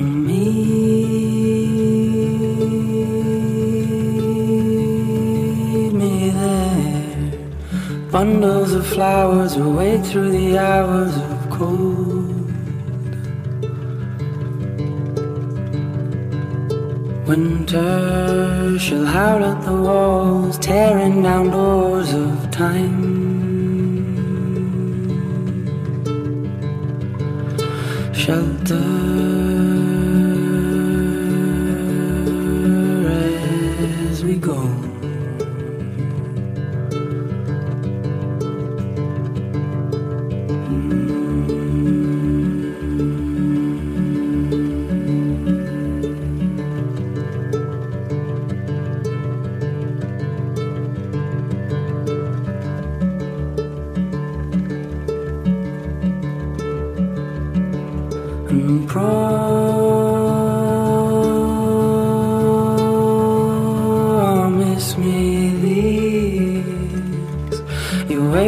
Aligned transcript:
Me 0.00 0.80
there. 6.30 7.32
Bundles 8.10 8.72
of 8.72 8.86
flowers 8.86 9.56
wait 9.56 10.04
through 10.06 10.30
the 10.30 10.58
hours 10.58 11.16
of 11.16 11.50
cold. 11.50 12.50
Winter 17.28 18.78
shall 18.78 19.04
howl 19.04 19.44
at 19.44 19.62
the 19.64 19.72
walls, 19.72 20.58
tearing 20.58 21.22
down 21.22 21.50
doors 21.50 22.12
of 22.14 22.50
time. 22.50 23.20
Shelter 28.12 29.39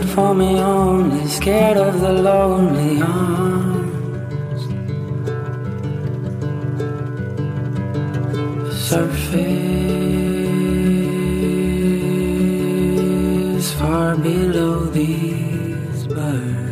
Wait 0.00 0.08
for 0.08 0.34
me 0.34 0.58
only, 0.58 1.26
scared 1.28 1.76
of 1.76 2.00
the 2.00 2.12
lonely 2.12 3.02
arms. 3.02 4.62
Surface 8.88 9.40
far 13.72 14.16
below 14.16 14.86
these 14.86 16.06
birds. 16.06 16.69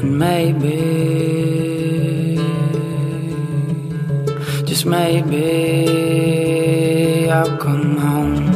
And 0.00 0.16
maybe, 0.16 0.76
just 4.64 4.86
maybe, 4.86 5.38
I'll 7.28 7.58
come 7.58 7.96
home. 7.96 8.47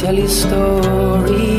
Tell 0.00 0.14
you 0.14 0.26
stories 0.26 1.49